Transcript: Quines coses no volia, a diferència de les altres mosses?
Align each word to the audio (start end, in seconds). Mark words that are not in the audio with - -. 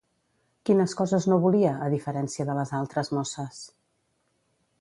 Quines 0.69 0.95
coses 1.01 1.27
no 1.33 1.37
volia, 1.43 1.75
a 1.87 1.91
diferència 1.97 2.49
de 2.51 2.57
les 2.61 2.75
altres 2.81 3.15
mosses? 3.19 3.61